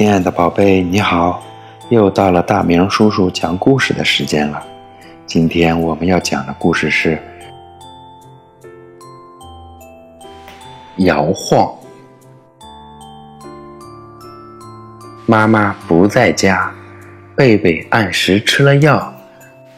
[0.00, 1.42] 亲爱的宝贝，你好！
[1.90, 4.64] 又到了大明叔叔讲故事的时间了。
[5.26, 7.18] 今天我们要讲的故事是
[11.04, 11.70] 《摇晃》。
[15.26, 16.72] 妈妈不在家，
[17.36, 19.12] 贝贝按时吃了药。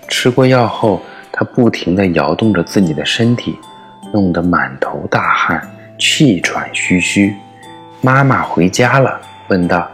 [0.07, 1.03] 吃过药后，
[1.33, 3.59] 他不停地摇动着自己的身体，
[4.13, 7.35] 弄得满头大汗，气喘吁吁。
[8.01, 9.21] 妈妈回家了。
[9.49, 9.91] 问道：“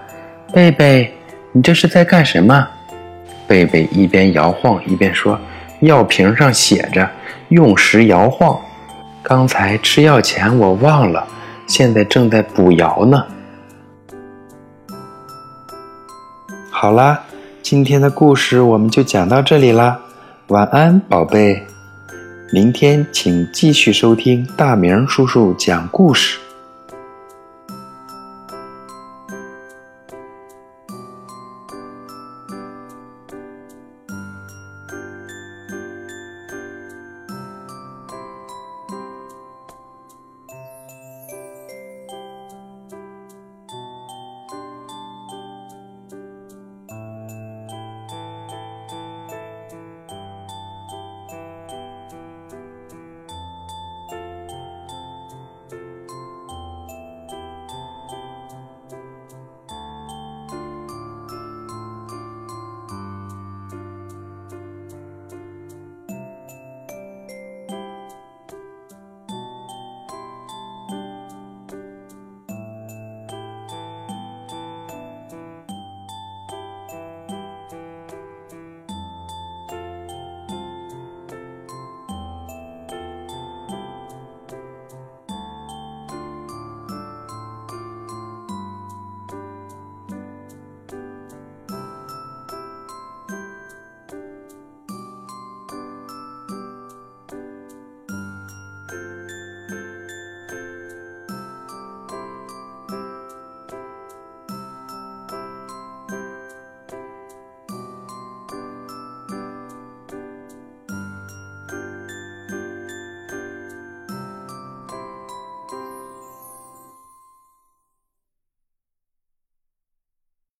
[0.52, 1.12] 贝贝，
[1.52, 2.66] 你这是在干什么？”
[3.46, 5.38] 贝贝一边摇晃一边说
[5.80, 7.08] ：“药瓶上写着
[7.48, 8.58] 用时摇晃，
[9.22, 11.26] 刚才吃药前我忘了，
[11.66, 13.24] 现在正在补摇呢。”
[16.70, 17.22] 好啦，
[17.62, 20.00] 今天的故事我们就讲到这里啦，
[20.48, 21.62] 晚安，宝贝。
[22.50, 26.38] 明天请继续收听大明叔叔讲故事。